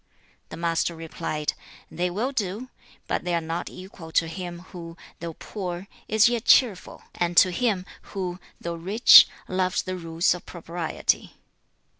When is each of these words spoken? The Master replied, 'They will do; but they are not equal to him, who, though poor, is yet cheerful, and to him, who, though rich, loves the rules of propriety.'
The 0.49 0.57
Master 0.57 0.95
replied, 0.95 1.53
'They 1.91 2.09
will 2.09 2.31
do; 2.31 2.71
but 3.05 3.23
they 3.23 3.35
are 3.35 3.39
not 3.39 3.69
equal 3.69 4.11
to 4.13 4.27
him, 4.27 4.61
who, 4.71 4.97
though 5.19 5.35
poor, 5.35 5.87
is 6.07 6.27
yet 6.27 6.45
cheerful, 6.45 7.03
and 7.13 7.37
to 7.37 7.51
him, 7.51 7.85
who, 8.17 8.39
though 8.59 8.73
rich, 8.73 9.27
loves 9.47 9.83
the 9.83 9.95
rules 9.95 10.33
of 10.33 10.43
propriety.' 10.47 11.35